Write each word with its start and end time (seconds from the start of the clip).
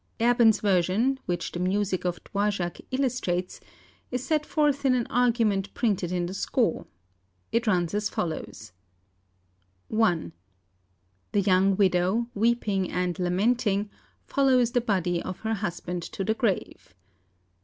Erben's 0.19 0.61
version, 0.61 1.19
which 1.27 1.51
the 1.51 1.59
music 1.59 2.05
of 2.05 2.23
Dvořák 2.23 2.81
illustrates, 2.89 3.59
is 4.09 4.23
set 4.25 4.47
forth 4.47 4.83
in 4.83 4.95
an 4.95 5.05
argument 5.11 5.71
printed 5.75 6.11
in 6.11 6.25
the 6.25 6.33
score. 6.33 6.87
It 7.51 7.67
runs 7.67 7.93
as 7.93 8.09
follows: 8.09 8.71
I 9.95 10.31
"The 11.33 11.41
young 11.41 11.75
widow, 11.77 12.31
weeping 12.33 12.89
and 12.91 13.19
lamenting, 13.19 13.91
follows 14.25 14.71
the 14.71 14.81
body 14.81 15.21
of 15.21 15.41
her 15.41 15.53
husband 15.53 16.01
to 16.17 16.23
the 16.23 16.33
grave. 16.33 16.95